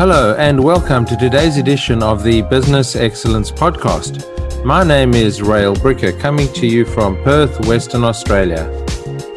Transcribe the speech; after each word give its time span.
Hello, 0.00 0.34
and 0.38 0.64
welcome 0.64 1.04
to 1.04 1.14
today's 1.14 1.58
edition 1.58 2.02
of 2.02 2.22
the 2.22 2.40
Business 2.40 2.96
Excellence 2.96 3.50
Podcast. 3.50 4.64
My 4.64 4.82
name 4.82 5.12
is 5.12 5.42
Rael 5.42 5.76
Bricker, 5.76 6.18
coming 6.18 6.50
to 6.54 6.66
you 6.66 6.86
from 6.86 7.22
Perth, 7.22 7.66
Western 7.66 8.02
Australia. 8.04 8.64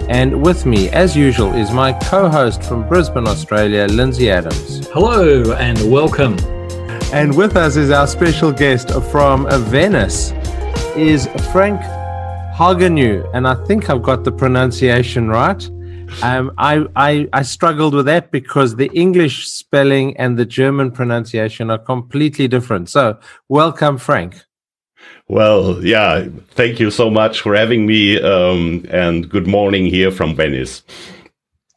And 0.08 0.42
with 0.42 0.66
me, 0.66 0.88
as 0.92 1.18
usual, 1.18 1.54
is 1.54 1.72
my 1.72 1.92
co 1.92 2.30
host 2.30 2.64
from 2.64 2.88
Brisbane, 2.88 3.28
Australia, 3.28 3.88
Lindsay 3.88 4.32
Adams. 4.32 4.88
Hello, 4.88 5.52
and 5.52 5.92
welcome. 5.92 6.38
And 7.12 7.36
with 7.36 7.58
us 7.58 7.76
is 7.76 7.92
our 7.92 8.08
special 8.08 8.54
guest 8.54 8.90
from 9.12 9.46
Venice, 9.66 10.32
is 10.96 11.28
Frank 11.52 11.82
Hajenow. 12.56 13.30
And 13.34 13.46
I 13.50 13.56
think 13.66 13.90
I've 13.90 14.02
got 14.02 14.24
the 14.24 14.32
pronunciation 14.32 15.28
right. 15.28 15.62
Um, 16.22 16.54
I, 16.58 16.86
I, 16.96 17.28
I 17.34 17.42
struggled 17.42 17.94
with 17.94 18.06
that 18.06 18.32
because 18.32 18.76
the 18.76 18.92
English 18.94 19.48
spelling 19.48 20.16
and 20.18 20.38
the 20.38 20.46
German 20.46 20.92
pronunciation 20.92 21.70
are 21.70 21.78
completely 21.78 22.48
different. 22.48 22.90
So, 22.90 23.18
welcome, 23.50 23.98
Frank. 23.98 24.42
Well, 25.28 25.84
yeah, 25.84 26.28
thank 26.52 26.80
you 26.80 26.92
so 26.92 27.10
much 27.10 27.42
for 27.42 27.56
having 27.56 27.86
me, 27.86 28.22
um, 28.22 28.86
and 28.90 29.30
good 29.30 29.48
morning 29.48 29.86
here 29.86 30.12
from 30.12 30.36
Venice. 30.36 30.84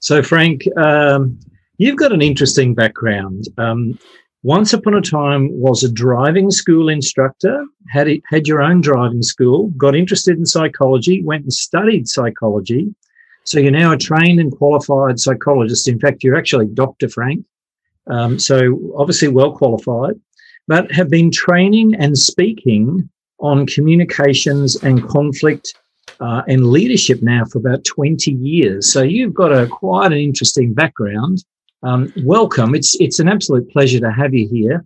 So, 0.00 0.22
Frank, 0.22 0.62
um, 0.76 1.38
you've 1.78 1.96
got 1.96 2.12
an 2.12 2.23
interesting 2.23 2.74
background. 2.74 3.45
Um, 3.59 3.98
once 4.42 4.73
upon 4.73 4.95
a 4.95 5.00
time, 5.00 5.48
was 5.52 5.82
a 5.82 5.90
driving 5.90 6.50
school 6.50 6.88
instructor. 6.88 7.64
Had 7.88 8.09
had 8.26 8.46
your 8.46 8.62
own 8.62 8.80
driving 8.80 9.23
school. 9.23 9.68
Got 9.76 9.96
interested 9.96 10.37
in 10.38 10.46
psychology. 10.46 11.23
Went 11.24 11.45
and 11.45 11.52
studied 11.52 12.06
psychology 12.06 12.95
so 13.46 13.60
you're 13.60 13.70
now 13.70 13.92
a 13.92 13.96
trained 13.96 14.41
and 14.41 14.52
qualified 14.52 15.20
psychologist. 15.20 15.88
In 15.88 16.00
fact, 16.00 16.24
you're 16.24 16.37
actually 16.37 16.66
Dr. 16.66 17.09
Frank. 17.09 17.45
Um, 18.09 18.38
so 18.38 18.92
obviously 18.96 19.28
well 19.28 19.52
qualified, 19.52 20.20
but 20.68 20.91
have 20.92 21.09
been 21.09 21.30
training 21.30 21.95
and 21.95 22.18
speaking 22.18 23.09
on 23.38 23.66
communications 23.66 24.76
and 24.82 25.09
conflict 25.09 25.74
uh, 26.20 26.43
and 26.48 26.68
leadership 26.68 27.23
now 27.23 27.45
for 27.45 27.59
about 27.59 27.85
20 27.85 28.32
years. 28.32 28.93
So 28.93 29.02
you've 29.02 29.35
got 29.35 29.52
a 29.52 29.66
quite 29.66 30.13
an 30.13 30.18
interesting 30.18 30.74
background. 30.74 31.45
Um, 31.82 32.13
welcome. 32.24 32.74
It's 32.74 32.98
it's 33.01 33.20
an 33.20 33.29
absolute 33.29 33.70
pleasure 33.70 34.01
to 34.01 34.10
have 34.10 34.35
you 34.35 34.48
here. 34.48 34.85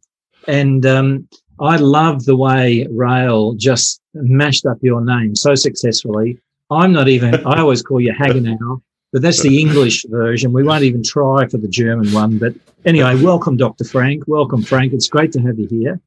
And 0.49 0.85
um, 0.85 1.29
I 1.61 1.77
love 1.77 2.25
the 2.25 2.37
way 2.37 2.87
Rael 2.91 3.55
just 3.55 4.01
mashed 4.15 4.67
up 4.67 4.79
your 4.83 5.03
name 5.03 5.37
so 5.37 5.55
successfully. 5.55 6.39
I'm 6.71 6.93
not 6.93 7.09
even, 7.09 7.35
I 7.47 7.61
always 7.61 7.83
call 7.83 8.01
you 8.01 8.13
Hajenow, 8.13 8.81
but 9.13 9.23
that's 9.23 9.43
the 9.43 9.61
English 9.61 10.05
version. 10.09 10.53
We 10.53 10.63
won't 10.63 10.85
even 10.85 11.03
try 11.03 11.47
for 11.49 11.59
the 11.59 11.69
German 11.69 12.13
one. 12.13 12.39
But 12.39 12.55
anyway, 12.85 13.21
welcome, 13.21 13.57
Dr. 13.57 13.85
Frank. 13.85 14.25
Welcome, 14.29 14.63
Frank. 14.63 14.93
It's 14.93 15.09
great 15.09 15.33
to 15.33 15.41
have 15.41 15.59
you 15.59 15.67
here. 15.67 16.01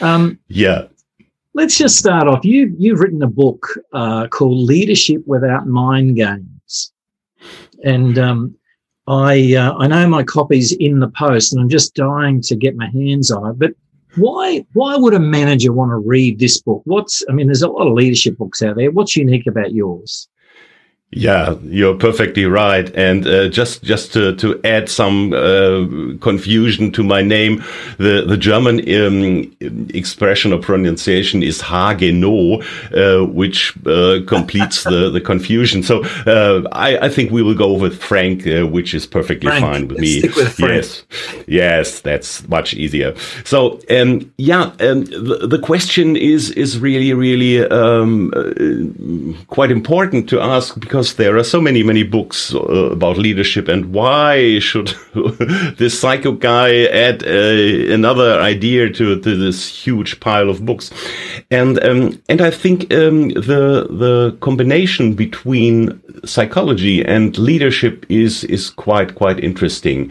Um, 0.00 0.38
yeah. 0.48 0.86
Let's 1.54 1.78
just 1.78 1.96
start 1.96 2.26
off. 2.26 2.44
You, 2.44 2.74
you've 2.78 3.00
written 3.00 3.22
a 3.22 3.28
book 3.28 3.66
uh, 3.92 4.26
called 4.28 4.58
Leadership 4.58 5.22
Without 5.26 5.66
Mind 5.66 6.16
Games. 6.16 6.92
And 7.84 8.18
um, 8.18 8.56
I, 9.06 9.54
uh, 9.54 9.74
I 9.78 9.86
know 9.86 10.08
my 10.08 10.24
copy's 10.24 10.72
in 10.72 10.98
the 10.98 11.08
post 11.08 11.52
and 11.52 11.62
I'm 11.62 11.68
just 11.68 11.94
dying 11.94 12.40
to 12.42 12.56
get 12.56 12.76
my 12.76 12.88
hands 12.90 13.30
on 13.30 13.50
it. 13.50 13.58
But 13.58 13.74
why 14.16 14.64
why 14.72 14.96
would 14.96 15.14
a 15.14 15.20
manager 15.20 15.72
want 15.72 15.90
to 15.90 15.96
read 15.96 16.38
this 16.38 16.60
book? 16.60 16.82
What's 16.84 17.22
I 17.28 17.32
mean, 17.32 17.46
there's 17.46 17.62
a 17.62 17.68
lot 17.68 17.86
of 17.86 17.94
leadership 17.94 18.38
books 18.38 18.62
out 18.62 18.76
there. 18.76 18.90
What's 18.90 19.16
unique 19.16 19.46
about 19.46 19.72
yours? 19.72 20.28
Yeah, 21.10 21.54
you're 21.62 21.96
perfectly 21.96 22.44
right. 22.44 22.94
And 22.94 23.26
uh, 23.26 23.48
just 23.48 23.82
just 23.82 24.12
to, 24.12 24.36
to 24.36 24.60
add 24.62 24.90
some 24.90 25.32
uh, 25.32 25.86
confusion 26.20 26.92
to 26.92 27.02
my 27.02 27.22
name, 27.22 27.64
the 27.96 28.26
the 28.28 28.36
German 28.36 28.80
um, 28.94 29.56
expression 29.94 30.52
or 30.52 30.58
pronunciation 30.58 31.42
is 31.42 31.62
Hajenow, 31.62 32.60
uh, 32.92 33.24
which 33.24 33.74
uh, 33.86 34.20
completes 34.26 34.84
the, 34.84 35.08
the 35.08 35.20
confusion. 35.22 35.82
So 35.82 36.04
uh, 36.26 36.68
I, 36.72 37.06
I 37.06 37.08
think 37.08 37.32
we 37.32 37.42
will 37.42 37.56
go 37.56 37.72
with 37.72 37.98
Frank, 37.98 38.46
uh, 38.46 38.66
which 38.66 38.92
is 38.92 39.06
perfectly 39.06 39.48
Frank. 39.48 39.64
fine 39.64 39.88
with 39.88 39.96
Let's 39.96 40.00
me. 40.02 40.18
Stick 40.20 40.36
with 40.36 40.52
Frank. 40.56 40.74
Yes, 40.74 41.04
yes, 41.46 42.00
that's 42.02 42.46
much 42.48 42.74
easier. 42.74 43.14
So 43.44 43.80
um, 43.88 44.30
yeah, 44.36 44.72
um, 44.80 45.06
the, 45.06 45.46
the 45.48 45.58
question 45.58 46.16
is 46.16 46.50
is 46.50 46.78
really 46.78 47.14
really 47.14 47.66
um, 47.70 48.30
quite 49.46 49.70
important 49.70 50.28
to 50.28 50.40
ask 50.42 50.78
because 50.78 50.97
because 50.98 51.14
there 51.14 51.36
are 51.36 51.44
so 51.44 51.60
many, 51.60 51.84
many 51.84 52.02
books 52.02 52.52
uh, 52.52 52.58
about 52.90 53.18
leadership. 53.18 53.68
And 53.68 53.92
why 53.92 54.58
should 54.58 54.88
this 55.78 56.00
psycho 56.00 56.32
guy 56.32 56.86
add 56.86 57.22
uh, 57.22 57.94
another 57.94 58.40
idea 58.40 58.90
to, 58.94 59.20
to 59.20 59.36
this 59.36 59.68
huge 59.68 60.18
pile 60.18 60.50
of 60.50 60.66
books? 60.66 60.90
And 61.52 61.78
um, 61.84 62.20
and 62.28 62.40
I 62.40 62.50
think 62.50 62.92
um, 62.92 63.28
the 63.28 63.86
the 63.90 64.36
combination 64.40 65.14
between 65.14 66.00
psychology 66.24 67.04
and 67.04 67.38
leadership 67.38 68.04
is 68.08 68.44
is 68.44 68.70
quite 68.70 69.14
quite 69.14 69.38
interesting. 69.38 70.10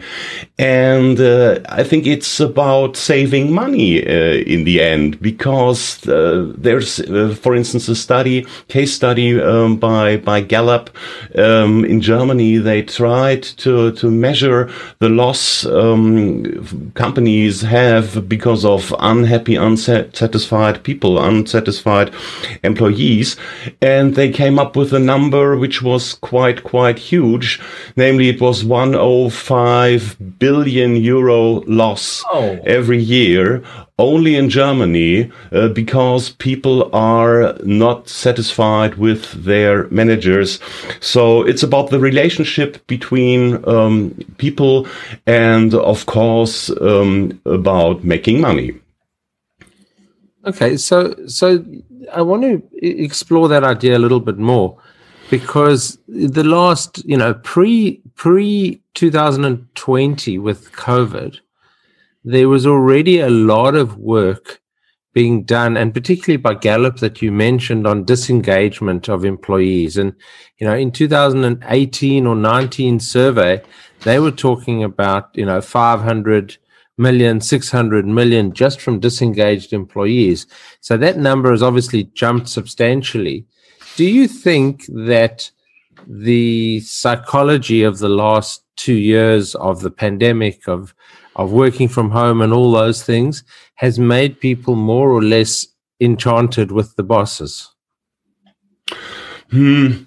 And 0.58 1.20
uh, 1.20 1.60
I 1.68 1.84
think 1.84 2.06
it's 2.06 2.40
about 2.40 2.96
saving 2.96 3.52
money 3.52 4.04
uh, 4.06 4.52
in 4.54 4.64
the 4.64 4.80
end 4.82 5.20
because 5.20 6.08
uh, 6.08 6.52
there's, 6.56 7.00
uh, 7.00 7.36
for 7.40 7.54
instance, 7.54 7.88
a 7.88 7.94
study 7.94 8.46
case 8.68 8.92
study 8.92 9.40
um, 9.40 9.76
by 9.76 10.16
by 10.16 10.40
Gallup 10.40 10.77
um, 11.36 11.84
in 11.84 12.00
Germany, 12.00 12.58
they 12.58 12.82
tried 12.82 13.42
to, 13.64 13.92
to 13.92 14.10
measure 14.10 14.70
the 14.98 15.08
loss 15.08 15.66
um, 15.66 16.92
companies 16.94 17.62
have 17.62 18.28
because 18.28 18.64
of 18.64 18.94
unhappy, 18.98 19.56
unsatisfied 19.56 20.82
people, 20.82 21.18
unsatisfied 21.18 22.12
employees. 22.62 23.36
And 23.80 24.14
they 24.14 24.30
came 24.30 24.58
up 24.58 24.76
with 24.76 24.92
a 24.92 24.98
number 24.98 25.56
which 25.56 25.82
was 25.82 26.14
quite, 26.14 26.64
quite 26.64 26.98
huge. 26.98 27.60
Namely, 27.96 28.28
it 28.28 28.40
was 28.40 28.64
105 28.64 30.38
billion 30.38 30.96
euro 30.96 31.62
loss 31.66 32.24
oh. 32.32 32.58
every 32.64 32.98
year 32.98 33.62
only 33.98 34.36
in 34.36 34.48
Germany 34.48 35.30
uh, 35.52 35.68
because 35.68 36.30
people 36.30 36.88
are 36.94 37.56
not 37.64 38.08
satisfied 38.08 38.94
with 38.94 39.32
their 39.44 39.88
managers. 39.88 40.60
So 41.00 41.42
it's 41.42 41.62
about 41.62 41.90
the 41.90 41.98
relationship 41.98 42.86
between 42.86 43.68
um, 43.68 44.14
people 44.38 44.86
and, 45.26 45.74
of 45.74 46.06
course, 46.06 46.70
um, 46.80 47.40
about 47.44 48.04
making 48.04 48.40
money. 48.40 48.72
Okay, 50.46 50.76
so 50.76 51.14
so 51.26 51.62
I 52.14 52.22
want 52.22 52.42
to 52.42 52.62
explore 52.80 53.48
that 53.48 53.64
idea 53.64 53.98
a 53.98 53.98
little 53.98 54.20
bit 54.20 54.38
more 54.38 54.78
because 55.30 55.98
the 56.06 56.44
last, 56.44 57.04
you 57.04 57.16
know, 57.16 57.34
pre 57.34 58.00
pre 58.14 58.80
2020 58.94 60.38
with 60.38 60.72
COVID 60.72 61.40
there 62.24 62.48
was 62.48 62.66
already 62.66 63.20
a 63.20 63.30
lot 63.30 63.74
of 63.74 63.96
work 63.96 64.60
being 65.14 65.42
done, 65.44 65.76
and 65.76 65.94
particularly 65.94 66.36
by 66.36 66.54
Gallup 66.54 66.98
that 66.98 67.22
you 67.22 67.32
mentioned 67.32 67.86
on 67.86 68.04
disengagement 68.04 69.08
of 69.08 69.24
employees. 69.24 69.96
And, 69.96 70.14
you 70.58 70.66
know, 70.66 70.74
in 70.74 70.92
2018 70.92 72.26
or 72.26 72.36
19 72.36 73.00
survey, 73.00 73.62
they 74.02 74.20
were 74.20 74.30
talking 74.30 74.84
about, 74.84 75.30
you 75.34 75.46
know, 75.46 75.60
500 75.60 76.56
million, 76.98 77.40
600 77.40 78.06
million 78.06 78.52
just 78.52 78.80
from 78.80 79.00
disengaged 79.00 79.72
employees. 79.72 80.46
So 80.80 80.96
that 80.98 81.16
number 81.16 81.50
has 81.50 81.62
obviously 81.62 82.04
jumped 82.14 82.48
substantially. 82.48 83.46
Do 83.96 84.04
you 84.04 84.28
think 84.28 84.84
that 84.86 85.50
the 86.06 86.80
psychology 86.80 87.82
of 87.82 87.98
the 87.98 88.08
last 88.08 88.64
two 88.76 88.94
years 88.94 89.54
of 89.56 89.80
the 89.80 89.90
pandemic, 89.90 90.68
of 90.68 90.94
of 91.38 91.52
working 91.52 91.88
from 91.88 92.10
home 92.10 92.42
and 92.42 92.52
all 92.52 92.72
those 92.72 93.02
things 93.02 93.44
has 93.76 93.98
made 93.98 94.40
people 94.40 94.74
more 94.74 95.10
or 95.10 95.22
less 95.22 95.66
enchanted 96.00 96.72
with 96.72 96.96
the 96.96 97.02
bosses? 97.02 97.70
Hmm. 99.50 100.02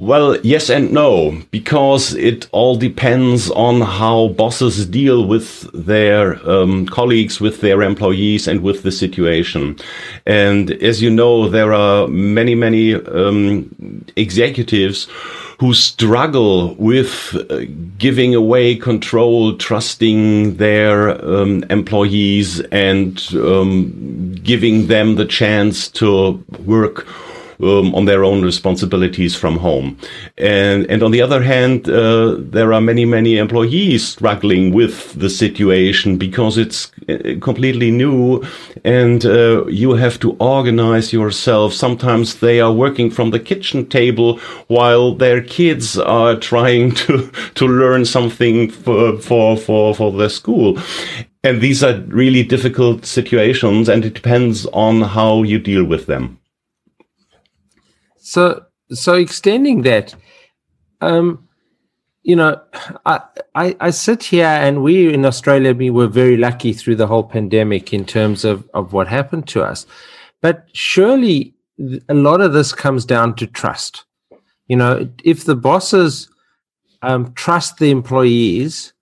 Well, 0.00 0.38
yes 0.42 0.70
and 0.70 0.92
no, 0.92 1.42
because 1.50 2.14
it 2.14 2.48
all 2.52 2.76
depends 2.76 3.50
on 3.50 3.80
how 3.80 4.28
bosses 4.28 4.86
deal 4.86 5.26
with 5.26 5.68
their 5.72 6.38
um, 6.48 6.86
colleagues, 6.86 7.40
with 7.40 7.60
their 7.62 7.82
employees, 7.82 8.46
and 8.46 8.62
with 8.62 8.84
the 8.84 8.92
situation. 8.92 9.76
And 10.24 10.70
as 10.70 11.02
you 11.02 11.10
know, 11.10 11.48
there 11.48 11.72
are 11.72 12.06
many, 12.06 12.54
many 12.54 12.94
um, 12.94 14.04
executives 14.14 15.08
who 15.58 15.74
struggle 15.74 16.74
with 16.74 17.34
uh, 17.50 17.64
giving 17.98 18.34
away 18.34 18.76
control, 18.76 19.56
trusting 19.56 20.56
their 20.56 21.10
um, 21.24 21.64
employees, 21.68 22.60
and 22.70 23.28
um, 23.34 24.34
giving 24.42 24.86
them 24.86 25.16
the 25.16 25.24
chance 25.24 25.88
to 25.88 26.44
work 26.64 27.06
um, 27.62 27.94
on 27.94 28.04
their 28.04 28.24
own 28.24 28.42
responsibilities 28.42 29.34
from 29.34 29.58
home. 29.58 29.98
And, 30.36 30.86
and 30.90 31.02
on 31.02 31.10
the 31.10 31.22
other 31.22 31.42
hand, 31.42 31.88
uh, 31.88 32.36
there 32.38 32.72
are 32.72 32.80
many, 32.80 33.04
many 33.04 33.36
employees 33.36 34.06
struggling 34.06 34.72
with 34.72 35.14
the 35.14 35.30
situation 35.30 36.18
because 36.18 36.56
it's 36.56 36.92
uh, 37.08 37.34
completely 37.40 37.90
new 37.90 38.44
and 38.84 39.24
uh, 39.24 39.66
you 39.66 39.94
have 39.94 40.20
to 40.20 40.36
organize 40.40 41.12
yourself. 41.12 41.72
Sometimes 41.72 42.40
they 42.40 42.60
are 42.60 42.72
working 42.72 43.10
from 43.10 43.30
the 43.30 43.40
kitchen 43.40 43.86
table 43.86 44.38
while 44.68 45.14
their 45.14 45.42
kids 45.42 45.98
are 45.98 46.36
trying 46.36 46.92
to, 46.92 47.30
to 47.54 47.66
learn 47.66 48.04
something 48.04 48.70
for, 48.70 49.18
for, 49.18 49.56
for, 49.56 49.94
for 49.94 50.12
their 50.12 50.28
school. 50.28 50.78
And 51.44 51.60
these 51.60 51.84
are 51.84 52.00
really 52.08 52.42
difficult 52.42 53.06
situations 53.06 53.88
and 53.88 54.04
it 54.04 54.14
depends 54.14 54.66
on 54.66 55.02
how 55.02 55.44
you 55.44 55.58
deal 55.58 55.84
with 55.84 56.06
them. 56.06 56.38
So, 58.28 58.66
so 58.92 59.14
extending 59.14 59.82
that, 59.82 60.14
um, 61.00 61.48
you 62.24 62.36
know, 62.36 62.60
I, 63.06 63.22
I, 63.54 63.74
I 63.80 63.88
sit 63.88 64.22
here 64.22 64.44
and 64.44 64.82
we 64.82 65.14
in 65.14 65.24
Australia 65.24 65.72
we 65.72 65.88
were 65.88 66.08
very 66.08 66.36
lucky 66.36 66.74
through 66.74 66.96
the 66.96 67.06
whole 67.06 67.24
pandemic 67.24 67.94
in 67.94 68.04
terms 68.04 68.44
of 68.44 68.68
of 68.74 68.92
what 68.92 69.08
happened 69.08 69.48
to 69.48 69.62
us, 69.62 69.86
but 70.42 70.68
surely 70.74 71.54
a 72.10 72.14
lot 72.14 72.42
of 72.42 72.52
this 72.52 72.74
comes 72.74 73.06
down 73.06 73.34
to 73.36 73.46
trust. 73.46 74.04
You 74.66 74.76
know, 74.76 75.08
if 75.24 75.44
the 75.44 75.56
bosses 75.56 76.28
um, 77.00 77.32
trust 77.32 77.78
the 77.78 77.90
employees 77.90 78.92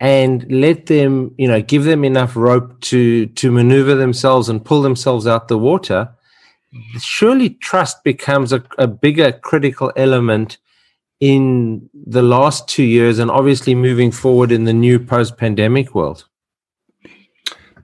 and 0.00 0.44
let 0.52 0.84
them, 0.84 1.34
you 1.38 1.48
know, 1.48 1.62
give 1.62 1.84
them 1.84 2.04
enough 2.04 2.36
rope 2.36 2.78
to 2.82 3.24
to 3.24 3.50
maneuver 3.50 3.94
themselves 3.94 4.50
and 4.50 4.62
pull 4.62 4.82
themselves 4.82 5.26
out 5.26 5.48
the 5.48 5.56
water, 5.56 6.10
surely 6.98 7.50
trust 7.50 8.04
becomes 8.04 8.52
a, 8.52 8.62
a 8.78 8.86
bigger 8.86 9.32
critical 9.32 9.92
element 9.96 10.58
in 11.20 11.88
the 11.92 12.22
last 12.22 12.66
two 12.68 12.82
years 12.82 13.18
and 13.18 13.30
obviously 13.30 13.74
moving 13.74 14.10
forward 14.10 14.50
in 14.50 14.64
the 14.64 14.72
new 14.72 14.98
post 14.98 15.36
pandemic 15.36 15.94
world. 15.94 16.24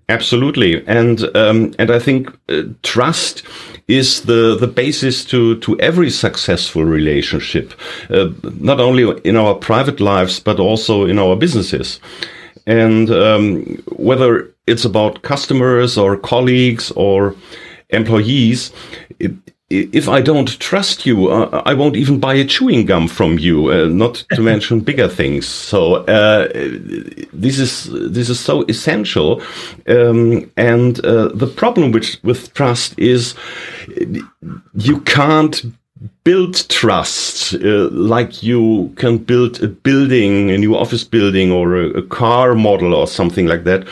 Absolutely, 0.08 0.86
and 0.86 1.24
um, 1.36 1.74
and 1.80 1.90
I 1.90 1.98
think 1.98 2.30
uh, 2.48 2.62
trust 2.84 3.42
is 3.88 4.22
the 4.22 4.56
the 4.56 4.68
basis 4.68 5.24
to 5.24 5.58
to 5.58 5.78
every 5.80 6.10
successful 6.10 6.84
relationship, 6.84 7.74
uh, 8.08 8.28
not 8.60 8.78
only 8.78 9.02
in 9.24 9.36
our 9.36 9.54
private 9.56 9.98
lives 9.98 10.38
but 10.38 10.60
also 10.60 11.06
in 11.06 11.18
our 11.18 11.34
businesses, 11.34 11.98
and 12.68 13.10
um, 13.10 13.64
whether 13.96 14.48
it's 14.68 14.84
about 14.84 15.22
customers 15.22 15.98
or 15.98 16.16
colleagues 16.16 16.92
or 16.92 17.34
employees, 17.90 18.72
if 19.68 20.08
I 20.08 20.20
don't 20.20 20.60
trust 20.60 21.06
you, 21.06 21.28
uh, 21.28 21.62
I 21.66 21.74
won't 21.74 21.96
even 21.96 22.20
buy 22.20 22.34
a 22.34 22.44
chewing 22.44 22.86
gum 22.86 23.08
from 23.08 23.38
you. 23.38 23.72
Uh, 23.72 23.86
not 23.86 24.24
to 24.34 24.40
mention 24.52 24.80
bigger 24.80 25.08
things. 25.08 25.46
So 25.46 26.04
uh, 26.04 26.48
this 27.32 27.58
is 27.58 27.90
this 27.90 28.28
is 28.28 28.38
so 28.38 28.62
essential. 28.68 29.42
Um, 29.88 30.50
and 30.56 31.04
uh, 31.04 31.28
the 31.28 31.48
problem 31.48 31.90
with 31.90 32.22
with 32.22 32.54
trust 32.54 32.96
is 32.98 33.34
you 34.74 35.00
can't 35.00 35.64
build 36.22 36.68
trust 36.68 37.54
uh, 37.54 37.88
like 37.90 38.42
you 38.42 38.92
can 38.96 39.18
build 39.18 39.60
a 39.62 39.68
building, 39.68 40.50
a 40.50 40.58
new 40.58 40.76
office 40.76 41.02
building, 41.02 41.50
or 41.50 41.74
a, 41.74 41.88
a 41.90 42.02
car 42.02 42.54
model, 42.54 42.94
or 42.94 43.08
something 43.08 43.46
like 43.46 43.64
that, 43.64 43.84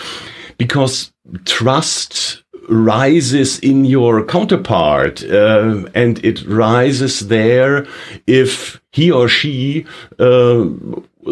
because 0.56 1.12
trust 1.47 2.44
rises 2.69 3.58
in 3.61 3.84
your 3.84 4.25
counterpart 4.25 5.22
uh, 5.25 5.84
and 5.94 6.25
it 6.25 6.44
rises 6.46 7.28
there 7.28 7.87
if 8.26 8.81
he 8.93 9.11
or 9.11 9.28
she 9.28 9.87
uh, 10.19 10.66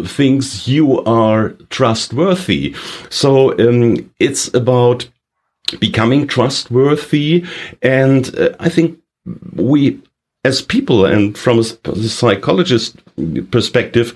thinks 0.05 0.67
you 0.67 1.03
are 1.03 1.49
trustworthy. 1.69 2.75
So 3.09 3.57
um, 3.59 4.11
it's 4.19 4.53
about 4.53 5.07
becoming 5.79 6.27
trustworthy 6.27 7.45
and 7.81 8.37
uh, 8.37 8.49
i 8.59 8.69
think 8.69 8.99
we 9.55 9.99
as 10.45 10.61
people 10.61 11.05
and 11.05 11.37
from 11.37 11.59
a 11.59 11.63
psychologist 11.63 12.97
perspective, 13.49 14.13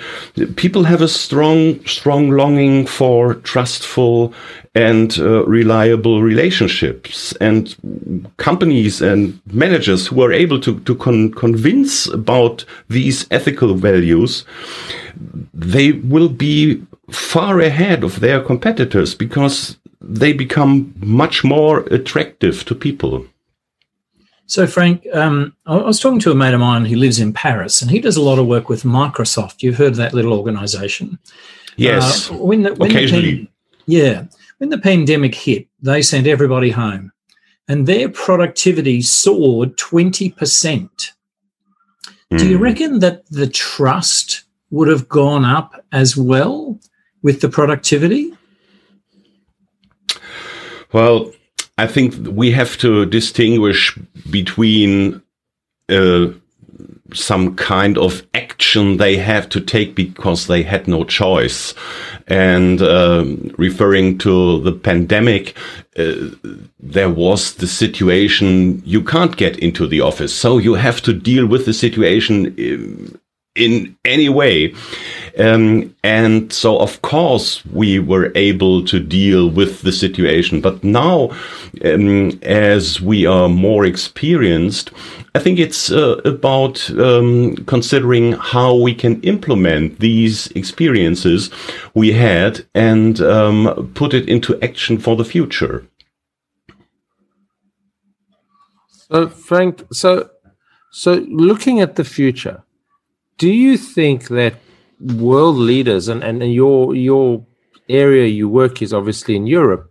people 0.57 0.83
have 0.83 1.01
a 1.01 1.07
strong, 1.07 1.83
strong 1.85 2.31
longing 2.31 2.85
for 2.85 3.35
trustful 3.35 4.33
and 4.75 5.17
uh, 5.19 5.45
reliable 5.45 6.21
relationships 6.21 7.33
and 7.39 7.75
companies 8.37 9.01
and 9.01 9.39
managers 9.47 10.07
who 10.07 10.21
are 10.21 10.33
able 10.33 10.59
to, 10.59 10.79
to 10.81 10.95
con 10.95 11.31
convince 11.31 12.07
about 12.07 12.65
these 12.89 13.25
ethical 13.31 13.75
values, 13.75 14.43
they 15.53 15.93
will 15.93 16.29
be 16.29 16.83
far 17.09 17.61
ahead 17.61 18.03
of 18.03 18.19
their 18.19 18.41
competitors 18.41 19.15
because 19.15 19.77
they 20.01 20.33
become 20.33 20.93
much 20.97 21.43
more 21.43 21.79
attractive 21.89 22.65
to 22.65 22.75
people. 22.75 23.25
So, 24.47 24.65
Frank, 24.65 25.05
um, 25.13 25.55
I 25.65 25.75
was 25.75 25.99
talking 25.99 26.19
to 26.21 26.31
a 26.31 26.35
mate 26.35 26.53
of 26.53 26.61
mine 26.61 26.85
who 26.85 26.95
lives 26.95 27.19
in 27.19 27.33
Paris, 27.33 27.81
and 27.81 27.91
he 27.91 27.99
does 27.99 28.15
a 28.15 28.21
lot 28.21 28.39
of 28.39 28.47
work 28.47 28.69
with 28.69 28.83
Microsoft. 28.83 29.61
You've 29.61 29.75
heard 29.75 29.91
of 29.91 29.97
that 29.97 30.13
little 30.13 30.33
organization. 30.33 31.19
Yes. 31.75 32.31
Uh, 32.31 32.35
when 32.35 32.63
the, 32.63 32.73
when 32.75 32.89
occasionally. 32.89 33.35
The, 33.35 33.49
yeah. 33.85 34.23
When 34.59 34.69
the 34.69 34.77
pandemic 34.77 35.35
hit, 35.35 35.67
they 35.81 36.01
sent 36.01 36.27
everybody 36.27 36.71
home, 36.71 37.11
and 37.67 37.85
their 37.85 38.07
productivity 38.07 39.01
soared 39.01 39.77
20%. 39.77 40.33
Mm. 42.31 42.37
Do 42.37 42.49
you 42.49 42.57
hmm. 42.57 42.63
reckon 42.63 42.99
that 42.99 43.25
the 43.29 43.47
trust 43.47 44.45
would 44.71 44.87
have 44.87 45.09
gone 45.09 45.43
up 45.43 45.85
as 45.91 46.15
well 46.15 46.79
with 47.21 47.41
the 47.41 47.49
productivity? 47.49 48.33
Well, 50.93 51.33
I 51.77 51.87
think 51.87 52.15
we 52.27 52.51
have 52.51 52.77
to 52.77 53.05
distinguish 53.05 53.95
between 54.29 55.21
uh, 55.89 56.27
some 57.13 57.55
kind 57.55 57.97
of 57.97 58.25
action 58.33 58.97
they 58.97 59.17
have 59.17 59.47
to 59.49 59.61
take 59.61 59.95
because 59.95 60.47
they 60.47 60.63
had 60.63 60.87
no 60.87 61.03
choice. 61.03 61.73
And 62.27 62.81
uh, 62.81 63.25
referring 63.57 64.17
to 64.19 64.61
the 64.61 64.73
pandemic, 64.73 65.55
uh, 65.97 66.13
there 66.79 67.09
was 67.09 67.55
the 67.55 67.67
situation 67.67 68.81
you 68.85 69.03
can't 69.03 69.37
get 69.37 69.57
into 69.59 69.87
the 69.87 70.01
office. 70.01 70.33
So 70.33 70.57
you 70.57 70.73
have 70.73 71.01
to 71.03 71.13
deal 71.13 71.47
with 71.47 71.65
the 71.65 71.73
situation 71.73 72.47
uh, 72.47 73.17
in 73.55 73.97
any 74.05 74.29
way. 74.29 74.73
Um, 75.39 75.95
and 76.03 76.51
so, 76.51 76.79
of 76.79 77.01
course, 77.01 77.65
we 77.67 77.99
were 77.99 78.31
able 78.35 78.83
to 78.85 78.99
deal 78.99 79.49
with 79.49 79.81
the 79.81 79.91
situation. 79.91 80.61
But 80.61 80.83
now, 80.83 81.31
um, 81.85 82.39
as 82.41 82.99
we 82.99 83.25
are 83.25 83.49
more 83.49 83.85
experienced, 83.85 84.91
I 85.35 85.39
think 85.39 85.59
it's 85.59 85.91
uh, 85.91 86.21
about 86.25 86.89
um, 86.91 87.55
considering 87.65 88.33
how 88.33 88.75
we 88.75 88.95
can 88.95 89.21
implement 89.21 89.99
these 89.99 90.47
experiences 90.51 91.51
we 91.93 92.13
had 92.13 92.65
and 92.73 93.21
um, 93.21 93.91
put 93.93 94.13
it 94.13 94.27
into 94.27 94.57
action 94.63 94.97
for 94.97 95.15
the 95.15 95.25
future. 95.25 95.85
So, 99.09 99.29
Frank, 99.29 99.85
so 99.93 100.29
so 100.91 101.13
looking 101.29 101.79
at 101.79 101.95
the 101.95 102.03
future, 102.03 102.63
do 103.37 103.47
you 103.49 103.77
think 103.77 104.29
that 104.29 104.55
world 104.99 105.57
leaders 105.57 106.07
and, 106.07 106.23
and 106.23 106.53
your 106.53 106.95
your 106.95 107.45
area 107.89 108.27
you 108.27 108.49
work 108.49 108.81
is 108.81 108.93
obviously 108.93 109.35
in 109.35 109.47
Europe, 109.47 109.89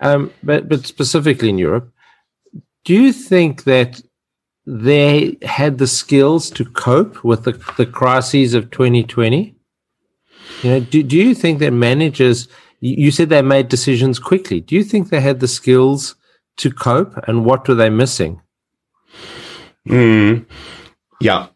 um, 0.00 0.32
but 0.42 0.68
but 0.68 0.86
specifically 0.86 1.48
in 1.48 1.58
Europe, 1.58 1.92
do 2.84 2.94
you 2.94 3.12
think 3.12 3.64
that 3.64 4.00
they 4.66 5.36
had 5.42 5.78
the 5.78 5.86
skills 5.86 6.50
to 6.50 6.64
cope 6.64 7.22
with 7.22 7.44
the, 7.44 7.52
the 7.76 7.84
crises 7.84 8.54
of 8.54 8.70
2020? 8.70 9.54
You 10.62 10.70
know, 10.70 10.80
do, 10.80 11.02
do 11.02 11.16
you 11.18 11.34
think 11.34 11.58
that 11.58 11.72
managers 11.72 12.48
you 12.84 13.10
said 13.10 13.30
they 13.30 13.40
made 13.40 13.68
decisions 13.68 14.18
quickly. 14.18 14.60
Do 14.60 14.74
you 14.74 14.84
think 14.84 15.08
they 15.08 15.22
had 15.22 15.40
the 15.40 15.48
skills 15.48 16.16
to 16.58 16.70
cope 16.70 17.16
and 17.26 17.44
what 17.46 17.66
were 17.66 17.74
they 17.74 17.88
missing? 17.88 18.42
Mm, 19.88 20.44
yeah, 21.20 21.48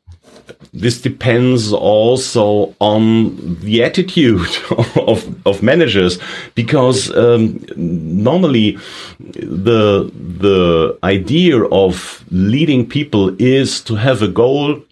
this 0.80 1.00
depends 1.00 1.72
also 1.72 2.74
on 2.80 3.60
the 3.60 3.82
attitude 3.82 4.48
of, 4.96 5.46
of 5.46 5.62
managers 5.62 6.18
because 6.54 7.14
um, 7.16 7.64
normally 7.76 8.78
the 9.18 10.10
the 10.40 10.98
idea 11.02 11.62
of 11.64 12.24
leading 12.30 12.88
people 12.88 13.34
is 13.40 13.80
to 13.80 13.96
have 13.96 14.22
a 14.22 14.28
goal 14.28 14.82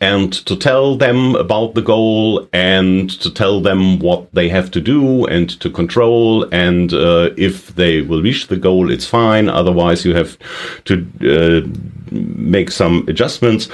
and 0.00 0.32
to 0.46 0.54
tell 0.54 0.96
them 0.96 1.34
about 1.36 1.74
the 1.74 1.80
goal 1.80 2.46
and 2.52 3.10
to 3.22 3.30
tell 3.30 3.60
them 3.60 3.98
what 4.00 4.32
they 4.34 4.48
have 4.48 4.70
to 4.70 4.80
do 4.80 5.24
and 5.26 5.58
to 5.60 5.70
control 5.70 6.44
and 6.52 6.92
uh, 6.92 7.30
if 7.38 7.74
they 7.74 8.02
will 8.02 8.22
reach 8.22 8.48
the 8.48 8.56
goal 8.56 8.90
it's 8.90 9.06
fine 9.06 9.48
otherwise 9.48 10.04
you 10.04 10.14
have 10.14 10.36
to 10.84 11.06
uh, 11.22 11.66
make 12.10 12.70
some 12.70 13.04
adjustments. 13.08 13.68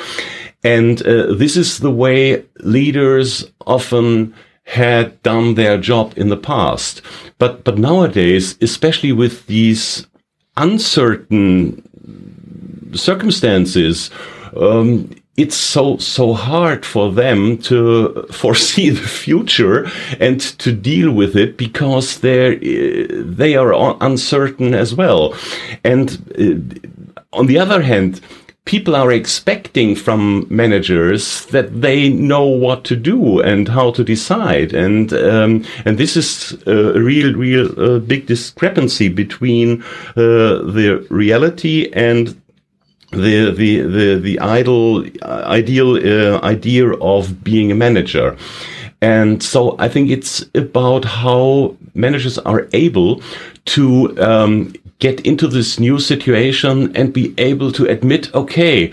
And 0.64 1.06
uh, 1.06 1.34
this 1.34 1.56
is 1.56 1.78
the 1.78 1.90
way 1.90 2.44
leaders 2.60 3.50
often 3.66 4.34
had 4.64 5.22
done 5.22 5.54
their 5.54 5.78
job 5.78 6.14
in 6.16 6.30
the 6.30 6.36
past. 6.36 7.02
But, 7.38 7.64
but 7.64 7.78
nowadays, 7.78 8.56
especially 8.62 9.12
with 9.12 9.46
these 9.46 10.06
uncertain 10.56 11.82
circumstances, 12.94 14.10
um, 14.56 15.10
it's 15.36 15.56
so 15.56 15.96
so 15.96 16.32
hard 16.32 16.86
for 16.86 17.10
them 17.10 17.58
to 17.58 18.26
foresee 18.30 18.90
the 18.90 19.08
future 19.08 19.90
and 20.20 20.40
to 20.40 20.72
deal 20.72 21.10
with 21.10 21.36
it 21.36 21.56
because 21.56 22.20
they 22.20 22.56
they 23.10 23.56
are 23.56 23.96
uncertain 24.00 24.74
as 24.74 24.94
well 24.94 25.34
and 25.82 26.06
uh, 26.38 27.36
on 27.36 27.46
the 27.46 27.58
other 27.58 27.82
hand 27.82 28.20
people 28.64 28.96
are 28.96 29.12
expecting 29.12 29.94
from 29.94 30.46
managers 30.48 31.44
that 31.46 31.82
they 31.82 32.08
know 32.08 32.44
what 32.46 32.84
to 32.84 32.96
do 32.96 33.40
and 33.40 33.68
how 33.68 33.90
to 33.90 34.02
decide. 34.02 34.72
And 34.72 35.12
um, 35.12 35.64
and 35.84 35.98
this 35.98 36.16
is 36.16 36.56
a 36.66 36.98
real 36.98 37.34
real 37.34 37.66
uh, 37.78 37.98
big 37.98 38.26
discrepancy 38.26 39.08
between 39.08 39.82
uh, 40.16 40.64
the 40.72 41.06
reality 41.10 41.90
and 41.92 42.40
the 43.10 43.50
the 43.50 43.82
the 43.82 44.18
the 44.18 44.40
idle 44.40 45.04
ideal 45.22 45.96
uh, 45.96 46.40
idea 46.42 46.90
of 46.94 47.44
being 47.44 47.70
a 47.70 47.74
manager. 47.74 48.36
And 49.02 49.42
so 49.42 49.76
i 49.78 49.86
think 49.86 50.10
it's 50.10 50.46
about 50.54 51.04
how 51.04 51.76
managers 51.94 52.38
are 52.38 52.66
able 52.72 53.20
to 53.66 54.16
um, 54.18 54.72
get 54.98 55.20
into 55.20 55.46
this 55.46 55.78
new 55.78 55.98
situation 55.98 56.94
and 56.96 57.12
be 57.12 57.34
able 57.38 57.72
to 57.72 57.86
admit 57.86 58.34
okay 58.34 58.92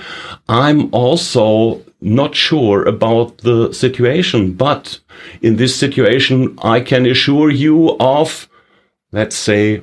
i'm 0.50 0.94
also 0.94 1.82
not 2.02 2.36
sure 2.36 2.84
about 2.84 3.38
the 3.40 3.72
situation 3.74 4.54
but 4.54 5.00
in 5.42 5.56
this 5.58 5.76
situation 5.76 6.58
i 6.64 6.80
can 6.80 7.06
assure 7.06 7.50
you 7.50 7.96
of 8.00 8.50
let's 9.12 9.36
say 9.36 9.82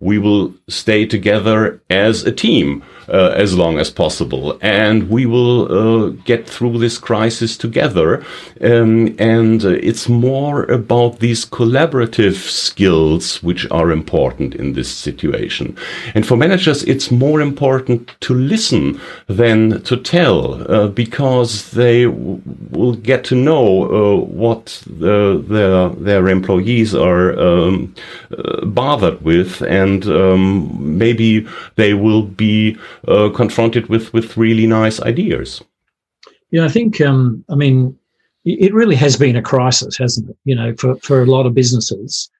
we 0.00 0.18
will 0.18 0.52
stay 0.68 1.06
together 1.06 1.80
as 1.88 2.24
a 2.24 2.32
team 2.32 2.82
uh, 3.08 3.32
as 3.36 3.56
long 3.56 3.78
as 3.78 3.90
possible. 3.90 4.58
And 4.60 5.10
we 5.10 5.26
will 5.26 5.70
uh, 5.70 6.08
get 6.24 6.48
through 6.48 6.78
this 6.78 6.98
crisis 6.98 7.56
together. 7.56 8.24
Um, 8.60 9.14
and 9.18 9.64
uh, 9.64 9.70
it's 9.70 10.08
more 10.08 10.64
about 10.64 11.18
these 11.18 11.44
collaborative 11.44 12.34
skills 12.34 13.42
which 13.42 13.70
are 13.70 13.90
important 13.90 14.54
in 14.54 14.72
this 14.72 14.90
situation. 14.90 15.76
And 16.14 16.26
for 16.26 16.36
managers, 16.36 16.82
it's 16.84 17.10
more 17.10 17.40
important 17.40 18.14
to 18.20 18.34
listen 18.34 19.00
than 19.26 19.82
to 19.82 19.96
tell 19.96 20.70
uh, 20.70 20.88
because 20.88 21.70
they 21.70 22.06
will 22.06 22.94
get 22.94 23.24
to 23.24 23.34
know 23.34 23.84
uh, 23.84 24.24
what 24.24 24.82
the, 24.86 25.44
their, 25.46 25.88
their 25.90 26.28
employees 26.28 26.94
are 26.94 27.38
um, 27.38 27.94
uh, 28.36 28.64
bothered 28.64 29.22
with. 29.22 29.62
And 29.62 30.06
um, 30.06 30.98
maybe 30.98 31.46
they 31.76 31.94
will 31.94 32.22
be 32.22 32.76
uh, 33.08 33.30
confronted 33.30 33.88
with 33.88 34.12
with 34.12 34.36
really 34.36 34.66
nice 34.66 35.00
ideas. 35.00 35.62
Yeah, 36.50 36.64
I 36.64 36.68
think. 36.68 37.00
Um, 37.00 37.44
I 37.48 37.54
mean, 37.54 37.98
it 38.44 38.72
really 38.74 38.96
has 38.96 39.16
been 39.16 39.36
a 39.36 39.42
crisis, 39.42 39.96
hasn't 39.96 40.30
it? 40.30 40.36
You 40.44 40.54
know, 40.54 40.74
for 40.76 40.96
for 40.96 41.22
a 41.22 41.26
lot 41.26 41.46
of 41.46 41.54
businesses. 41.54 42.30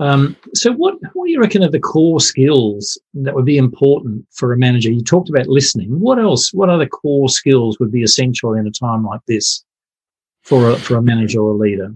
Um, 0.00 0.34
so, 0.54 0.72
what 0.72 0.94
what 1.12 1.26
do 1.26 1.30
you 1.30 1.40
reckon 1.40 1.62
are 1.62 1.70
the 1.70 1.78
core 1.78 2.20
skills 2.20 2.98
that 3.14 3.34
would 3.34 3.44
be 3.44 3.58
important 3.58 4.26
for 4.30 4.52
a 4.52 4.58
manager? 4.58 4.90
You 4.90 5.02
talked 5.02 5.28
about 5.28 5.46
listening. 5.46 6.00
What 6.00 6.18
else? 6.18 6.54
What 6.54 6.70
other 6.70 6.86
core 6.86 7.28
skills 7.28 7.78
would 7.78 7.92
be 7.92 8.02
essential 8.02 8.54
in 8.54 8.66
a 8.66 8.70
time 8.70 9.04
like 9.04 9.20
this 9.28 9.62
for 10.42 10.70
a, 10.70 10.76
for 10.76 10.96
a 10.96 11.02
manager 11.02 11.40
or 11.40 11.52
a 11.52 11.56
leader? 11.56 11.94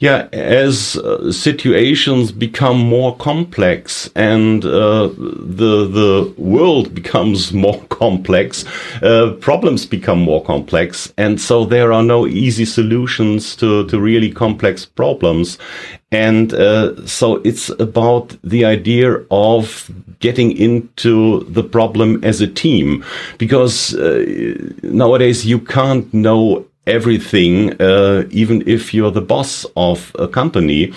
Yeah, 0.00 0.28
as 0.32 0.96
uh, 0.96 1.32
situations 1.32 2.30
become 2.30 2.78
more 2.78 3.16
complex 3.16 4.08
and 4.14 4.64
uh, 4.64 5.08
the 5.08 5.88
the 5.88 6.34
world 6.36 6.94
becomes 7.02 7.52
more 7.52 7.82
complex, 7.88 8.64
uh, 9.02 9.32
problems 9.40 9.86
become 9.86 10.20
more 10.20 10.44
complex, 10.44 11.12
and 11.16 11.40
so 11.40 11.64
there 11.64 11.92
are 11.92 12.04
no 12.04 12.28
easy 12.28 12.64
solutions 12.64 13.56
to 13.56 13.86
to 13.88 13.98
really 13.98 14.30
complex 14.30 14.84
problems, 14.84 15.58
and 16.12 16.54
uh, 16.54 17.04
so 17.04 17.36
it's 17.42 17.68
about 17.80 18.36
the 18.44 18.64
idea 18.64 19.16
of 19.32 19.90
getting 20.20 20.56
into 20.56 21.42
the 21.44 21.64
problem 21.64 22.22
as 22.22 22.40
a 22.40 22.46
team, 22.46 23.04
because 23.36 23.96
uh, 23.96 24.24
nowadays 24.82 25.44
you 25.44 25.58
can't 25.58 26.14
know 26.14 26.64
everything, 26.88 27.80
uh, 27.80 28.24
even 28.30 28.62
if 28.66 28.92
you're 28.92 29.10
the 29.10 29.20
boss 29.20 29.66
of 29.76 30.12
a 30.18 30.26
company, 30.26 30.92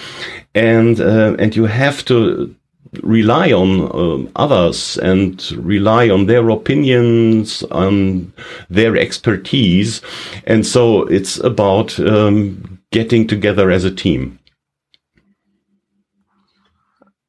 and 0.56 1.00
uh, 1.00 1.36
and 1.38 1.56
you 1.56 1.66
have 1.66 2.04
to 2.06 2.56
rely 3.04 3.52
on 3.52 3.82
uh, 3.92 4.30
others 4.36 4.98
and 4.98 5.52
rely 5.54 6.10
on 6.10 6.26
their 6.26 6.50
opinions, 6.50 7.64
on 7.72 8.32
their 8.70 8.98
expertise, 8.98 10.02
and 10.46 10.66
so 10.66 11.04
it's 11.04 11.38
about 11.44 12.00
um, 12.00 12.80
getting 12.92 13.28
together 13.28 13.72
as 13.72 13.86
a 13.86 13.92
team. 13.92 14.40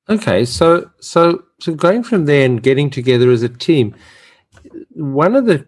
Okay, 0.08 0.44
so 0.44 0.90
so 1.00 1.44
so 1.60 1.74
going 1.74 2.02
from 2.02 2.26
there 2.26 2.44
and 2.44 2.62
getting 2.62 2.90
together 2.90 3.30
as 3.30 3.42
a 3.42 3.48
team, 3.48 3.94
one 4.90 5.36
of 5.36 5.46
the 5.46 5.66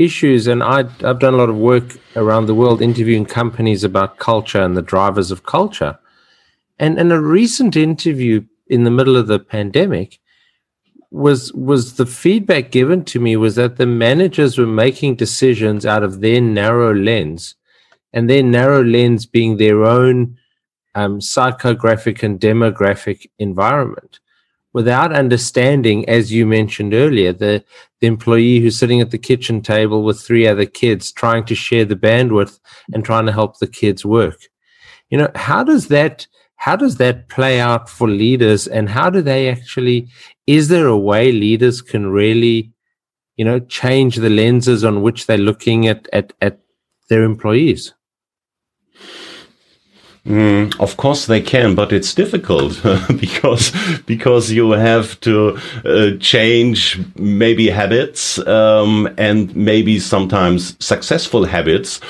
issues, 0.00 0.46
and 0.46 0.62
I, 0.62 0.80
I've 1.04 1.18
done 1.18 1.34
a 1.34 1.36
lot 1.36 1.50
of 1.50 1.56
work 1.56 1.98
around 2.16 2.46
the 2.46 2.54
world 2.54 2.80
interviewing 2.80 3.26
companies 3.26 3.84
about 3.84 4.18
culture 4.18 4.60
and 4.60 4.76
the 4.76 4.82
drivers 4.82 5.30
of 5.30 5.44
culture. 5.44 5.98
And 6.78 6.98
in 6.98 7.12
a 7.12 7.20
recent 7.20 7.76
interview 7.76 8.44
in 8.66 8.84
the 8.84 8.90
middle 8.90 9.16
of 9.16 9.26
the 9.26 9.38
pandemic, 9.38 10.18
was 11.10 11.52
was 11.52 11.96
the 11.96 12.06
feedback 12.06 12.70
given 12.70 13.04
to 13.04 13.18
me 13.18 13.36
was 13.36 13.56
that 13.56 13.76
the 13.76 13.86
managers 13.86 14.56
were 14.56 14.66
making 14.84 15.16
decisions 15.16 15.84
out 15.84 16.04
of 16.04 16.20
their 16.20 16.40
narrow 16.40 16.94
lens, 16.94 17.56
and 18.12 18.30
their 18.30 18.44
narrow 18.44 18.82
lens 18.82 19.26
being 19.26 19.56
their 19.56 19.84
own 19.84 20.38
um, 20.94 21.18
psychographic 21.18 22.22
and 22.22 22.40
demographic 22.40 23.28
environment 23.38 24.20
without 24.72 25.12
understanding, 25.12 26.08
as 26.08 26.32
you 26.32 26.46
mentioned 26.46 26.94
earlier, 26.94 27.32
the, 27.32 27.64
the 28.00 28.06
employee 28.06 28.60
who's 28.60 28.78
sitting 28.78 29.00
at 29.00 29.10
the 29.10 29.18
kitchen 29.18 29.60
table 29.60 30.02
with 30.02 30.20
three 30.20 30.46
other 30.46 30.66
kids 30.66 31.12
trying 31.12 31.44
to 31.44 31.54
share 31.54 31.84
the 31.84 31.96
bandwidth 31.96 32.58
and 32.92 33.04
trying 33.04 33.26
to 33.26 33.32
help 33.32 33.58
the 33.58 33.66
kids 33.66 34.04
work. 34.04 34.48
You 35.10 35.18
know, 35.18 35.30
how 35.34 35.64
does 35.64 35.88
that 35.88 36.26
how 36.56 36.76
does 36.76 36.98
that 36.98 37.26
play 37.30 37.58
out 37.58 37.88
for 37.88 38.06
leaders 38.06 38.66
and 38.66 38.90
how 38.90 39.08
do 39.08 39.22
they 39.22 39.48
actually 39.48 40.06
is 40.46 40.68
there 40.68 40.86
a 40.88 40.96
way 40.96 41.32
leaders 41.32 41.80
can 41.80 42.06
really 42.08 42.70
you 43.36 43.44
know 43.44 43.58
change 43.60 44.16
the 44.16 44.28
lenses 44.28 44.84
on 44.84 45.00
which 45.00 45.26
they're 45.26 45.38
looking 45.38 45.88
at 45.88 46.06
at, 46.12 46.34
at 46.42 46.60
their 47.08 47.22
employees 47.24 47.94
Mm, 50.26 50.78
of 50.78 50.96
course 50.98 51.26
they 51.26 51.40
can, 51.40 51.74
but 51.74 51.92
it's 51.92 52.14
difficult 52.14 52.78
because 53.20 53.72
because 54.06 54.52
you 54.52 54.72
have 54.72 55.18
to 55.20 55.58
uh, 55.84 56.10
change 56.20 57.00
maybe 57.16 57.70
habits 57.70 58.38
um, 58.46 59.08
and 59.16 59.54
maybe 59.56 59.98
sometimes 59.98 60.76
successful 60.84 61.44
habits, 61.44 62.00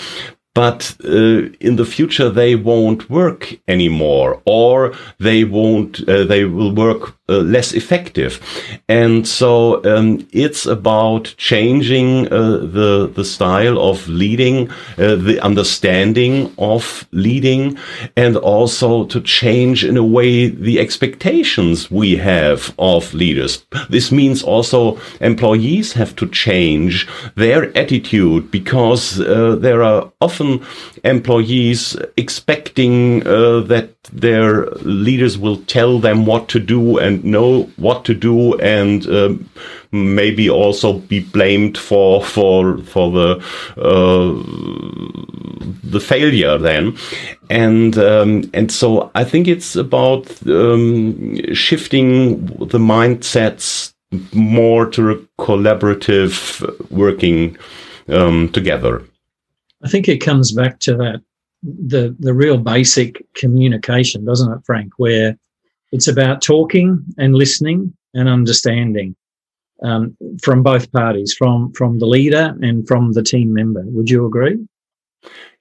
but 0.55 0.97
uh, 1.05 1.49
in 1.61 1.77
the 1.77 1.85
future 1.85 2.29
they 2.29 2.57
won't 2.57 3.09
work 3.09 3.55
anymore 3.69 4.43
or 4.45 4.93
they 5.21 5.45
won't 5.45 6.09
uh, 6.09 6.25
they 6.25 6.45
will 6.45 6.75
work 6.75 7.15
less 7.39 7.73
effective. 7.73 8.41
And 8.89 9.27
so 9.27 9.83
um, 9.85 10.27
it's 10.33 10.67
about 10.67 11.35
changing 11.37 12.33
uh, 12.33 12.59
the 12.59 13.11
the 13.15 13.25
style 13.25 13.79
of 13.79 14.09
leading 14.09 14.71
uh, 14.99 15.17
the 15.17 15.39
understanding 15.41 16.53
of 16.59 17.07
leading 17.13 17.79
and 18.17 18.37
also 18.37 19.05
to 19.07 19.21
change 19.21 19.85
in 19.85 19.97
a 19.97 20.05
way 20.05 20.49
the 20.49 20.79
expectations 20.79 21.91
we 21.91 22.17
have 22.17 22.75
of 22.79 23.15
leaders. 23.15 23.65
This 23.89 24.11
means 24.11 24.43
also 24.43 24.99
employees 25.21 25.93
have 25.95 26.15
to 26.17 26.27
change 26.29 27.07
their 27.37 27.77
attitude 27.77 28.51
because 28.51 29.21
uh, 29.21 29.57
there 29.57 29.83
are 29.83 30.11
often 30.21 30.65
employees 31.05 31.97
expecting 32.17 33.27
uh, 33.27 33.61
that 33.61 33.91
their 34.13 34.67
leaders 34.83 35.39
will 35.39 35.59
tell 35.65 35.99
them 35.99 36.27
what 36.27 36.49
to 36.49 36.59
do 36.59 36.99
and 36.99 37.20
know 37.25 37.63
what 37.77 38.05
to 38.05 38.15
do 38.15 38.59
and 38.61 39.07
um, 39.09 39.49
maybe 39.93 40.49
also 40.49 40.99
be 40.99 41.21
blamed 41.21 41.77
for 41.77 42.25
for 42.25 42.79
for 42.79 43.11
the 43.11 43.37
uh, 43.77 44.33
the 45.83 46.01
failure 46.01 46.59
then 46.59 46.97
and 47.51 47.99
um, 47.99 48.49
and 48.55 48.71
so 48.71 49.11
I 49.15 49.25
think 49.25 49.49
it's 49.49 49.77
about 49.77 50.31
um, 50.47 51.37
shifting 51.53 52.47
the 52.47 52.79
mindsets 52.79 53.93
more 54.33 54.87
to 54.87 55.11
a 55.11 55.17
collaborative 55.39 56.91
working 56.91 57.57
um, 58.09 58.49
together. 58.51 59.03
I 59.83 59.89
think 59.89 60.09
it 60.09 60.19
comes 60.19 60.53
back 60.53 60.79
to 60.81 60.97
that 60.97 61.23
the 61.63 62.15
the 62.19 62.35
real 62.35 62.59
basic 62.59 63.25
communication, 63.35 64.25
doesn't 64.25 64.53
it, 64.53 64.61
Frank? 64.65 64.93
Where 64.97 65.37
it's 65.93 66.09
about 66.09 66.43
talking 66.43 67.05
and 67.19 67.35
listening 67.35 67.95
and 68.15 68.29
understanding 68.29 69.17
um, 69.83 70.17
from 70.43 70.63
both 70.63 70.91
parties, 70.93 71.35
from 71.35 71.73
from 71.73 71.99
the 71.99 72.07
leader 72.07 72.57
and 72.63 72.87
from 72.87 73.13
the 73.13 73.23
team 73.23 73.53
member. 73.53 73.83
Would 73.87 74.11
you 74.11 74.27
agree? 74.27 74.59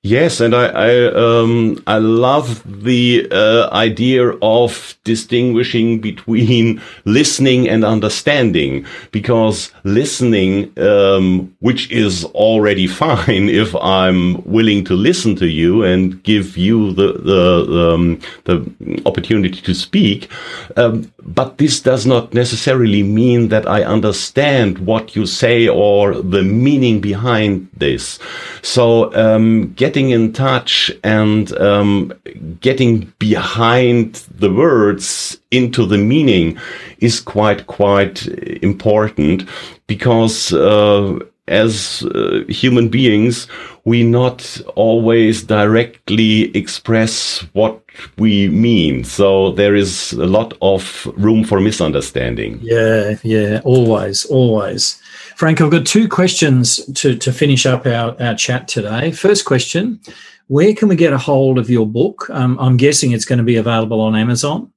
Yes, 0.02 0.40
and 0.40 0.56
I 0.56 0.68
I, 0.68 0.92
um, 1.12 1.84
I 1.86 1.98
love 1.98 2.64
the 2.66 3.28
uh, 3.32 3.68
idea 3.74 4.30
of 4.42 4.96
distinguishing 5.04 6.00
between 6.00 6.82
listening 7.04 7.68
and 7.68 7.84
understanding 7.84 8.86
because 9.12 9.74
listening, 9.84 10.72
um, 10.80 11.54
which 11.60 11.92
is 11.92 12.24
already 12.28 12.88
fine 13.04 13.50
if 13.50 13.76
I'm 13.76 14.42
willing 14.46 14.86
to 14.86 14.94
listen 14.94 15.36
to 15.36 15.48
you 15.48 15.84
and 15.84 16.24
give 16.24 16.56
you 16.56 16.94
the 16.94 17.12
the 17.20 17.92
um, 17.94 18.22
the 18.46 19.02
opportunity 19.06 19.60
to 19.60 19.74
speak, 19.74 20.32
um, 20.78 21.12
but 21.26 21.58
this 21.58 21.82
does 21.82 22.06
not 22.06 22.34
necessarily 22.34 23.04
mean 23.04 23.50
that 23.50 23.68
I 23.68 23.84
understand 23.84 24.80
what 24.80 25.14
you 25.18 25.26
say 25.26 25.68
or 25.68 26.16
the 26.16 26.44
meaning 26.44 27.02
behind 27.02 27.68
this. 27.76 28.18
So 28.62 29.14
um, 29.14 29.74
get 29.74 29.89
getting 29.90 30.12
in 30.12 30.32
touch 30.32 30.92
and 31.04 31.52
um, 31.60 32.14
getting 32.62 33.12
behind 33.18 34.14
the 34.38 34.54
words 34.54 35.40
into 35.50 35.84
the 35.84 35.98
meaning 35.98 36.56
is 37.00 37.20
quite 37.20 37.66
quite 37.66 38.28
important 38.62 39.50
because 39.88 40.54
uh, 40.54 41.18
as 41.48 42.04
uh, 42.04 42.44
human 42.48 42.88
beings 42.88 43.48
we 43.84 44.04
not 44.04 44.62
always 44.76 45.42
directly 45.42 46.56
express 46.56 47.40
what 47.54 47.82
we 48.20 48.48
mean. 48.50 49.04
So 49.04 49.54
there 49.54 49.74
is 49.74 50.14
a 50.14 50.28
lot 50.28 50.54
of 50.62 51.08
room 51.18 51.44
for 51.44 51.60
misunderstanding. 51.60 52.60
Yeah 52.62 53.16
yeah 53.24 53.62
always 53.64 54.26
always 54.26 55.02
Frank, 55.40 55.62
I've 55.62 55.72
got 55.72 55.86
two 55.86 56.10
questions 56.10 56.84
to, 56.96 57.16
to 57.16 57.32
finish 57.32 57.66
up 57.66 57.86
our, 57.86 58.14
our 58.22 58.36
chat 58.36 58.68
today. 58.68 59.14
First 59.14 59.46
question 59.46 60.02
Where 60.48 60.74
can 60.74 60.90
we 60.90 60.98
get 60.98 61.14
a 61.14 61.18
hold 61.18 61.58
of 61.58 61.70
your 61.70 61.88
book? 61.88 62.30
Um, 62.30 62.60
I'm 62.60 62.76
guessing 62.76 63.14
it's 63.14 63.24
going 63.24 63.38
to 63.38 63.46
be 63.46 63.56
available 63.56 64.02
on 64.02 64.18
Amazon. 64.18 64.70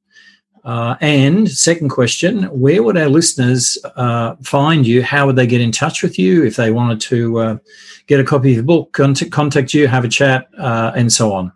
Uh, 0.65 0.95
and 1.01 1.51
second 1.51 1.89
question 1.89 2.45
Where 2.45 2.81
would 2.85 2.97
our 2.97 3.09
listeners 3.09 3.77
uh, 3.97 4.37
find 4.45 4.87
you? 4.87 5.03
How 5.03 5.27
would 5.27 5.35
they 5.35 5.49
get 5.49 5.61
in 5.61 5.73
touch 5.73 6.01
with 6.01 6.17
you 6.17 6.45
if 6.45 6.55
they 6.55 6.71
wanted 6.71 7.01
to 7.01 7.39
uh, 7.41 7.59
get 8.07 8.21
a 8.21 8.25
copy 8.25 8.53
of 8.53 8.59
the 8.59 8.63
book, 8.63 8.93
contact, 8.93 9.75
you, 9.75 9.89
have 9.89 10.05
a 10.05 10.09
chat, 10.09 10.47
uh, 10.59 10.93
and 10.95 11.13
so 11.13 11.33
on? 11.33 11.51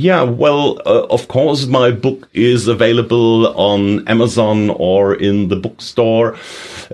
Yeah, 0.00 0.22
well, 0.22 0.80
uh, 0.86 1.06
of 1.10 1.26
course, 1.26 1.66
my 1.66 1.90
book 1.90 2.28
is 2.32 2.68
available 2.68 3.48
on 3.58 4.06
Amazon 4.06 4.70
or 4.70 5.16
in 5.16 5.48
the 5.48 5.56
bookstore. 5.56 6.36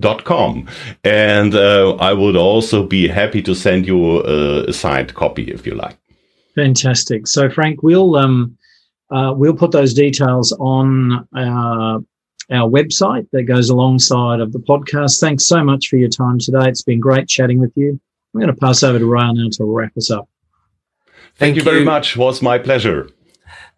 dot 0.00 0.24
com. 0.24 0.66
And 1.04 1.54
uh, 1.54 1.94
I 1.94 2.12
would 2.12 2.34
also 2.34 2.82
be 2.82 3.06
happy 3.06 3.40
to 3.42 3.54
send 3.54 3.86
you 3.86 4.20
a, 4.24 4.64
a 4.64 4.72
signed 4.72 5.14
copy 5.14 5.52
if 5.52 5.64
you 5.64 5.76
like. 5.76 5.96
Fantastic. 6.56 7.28
So, 7.28 7.48
Frank, 7.48 7.82
we'll 7.82 8.16
um, 8.16 8.56
uh, 9.10 9.32
we'll 9.36 9.54
put 9.54 9.70
those 9.70 9.94
details 9.94 10.52
on 10.58 11.28
our, 11.36 12.00
our 12.50 12.68
website 12.68 13.28
that 13.32 13.44
goes 13.44 13.70
alongside 13.70 14.40
of 14.40 14.52
the 14.52 14.58
podcast. 14.58 15.20
Thanks 15.20 15.46
so 15.46 15.62
much 15.62 15.88
for 15.88 15.96
your 15.96 16.08
time 16.08 16.38
today. 16.38 16.68
It's 16.68 16.82
been 16.82 16.98
great 16.98 17.28
chatting 17.28 17.60
with 17.60 17.72
you. 17.76 18.00
I'm 18.34 18.40
going 18.40 18.52
to 18.52 18.60
pass 18.60 18.82
over 18.82 18.98
to 18.98 19.06
Ryan 19.06 19.36
now 19.36 19.48
to 19.52 19.64
wrap 19.64 19.96
us 19.96 20.10
up. 20.10 20.28
Thank, 21.06 21.36
Thank 21.36 21.56
you, 21.56 21.62
you 21.62 21.70
very 21.70 21.84
much. 21.84 22.16
It 22.16 22.18
was 22.18 22.42
my 22.42 22.58
pleasure. 22.58 23.10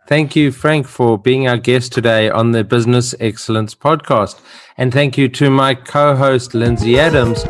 Thank 0.06 0.34
you, 0.34 0.52
Frank, 0.52 0.86
for 0.86 1.18
being 1.18 1.48
our 1.48 1.58
guest 1.58 1.92
today 1.92 2.30
on 2.30 2.52
the 2.52 2.64
Business 2.64 3.14
Excellence 3.20 3.74
podcast. 3.74 4.40
And 4.78 4.92
thank 4.92 5.18
you 5.18 5.28
to 5.30 5.50
my 5.50 5.74
co 5.74 6.16
host, 6.16 6.54
Lindsay 6.54 6.98
Adams, 6.98 7.42